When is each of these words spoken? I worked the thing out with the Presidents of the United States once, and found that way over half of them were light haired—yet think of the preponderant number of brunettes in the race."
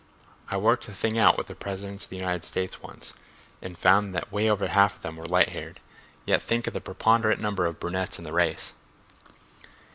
I 0.49 0.57
worked 0.57 0.87
the 0.87 0.95
thing 0.95 1.19
out 1.19 1.37
with 1.37 1.45
the 1.45 1.53
Presidents 1.53 2.05
of 2.05 2.09
the 2.09 2.15
United 2.17 2.43
States 2.43 2.81
once, 2.81 3.13
and 3.61 3.77
found 3.77 4.15
that 4.15 4.31
way 4.31 4.49
over 4.49 4.65
half 4.67 4.95
of 4.95 5.03
them 5.03 5.15
were 5.15 5.25
light 5.27 5.49
haired—yet 5.49 6.41
think 6.41 6.65
of 6.65 6.73
the 6.73 6.81
preponderant 6.81 7.39
number 7.39 7.67
of 7.67 7.79
brunettes 7.79 8.17
in 8.17 8.23
the 8.23 8.33
race." 8.33 8.73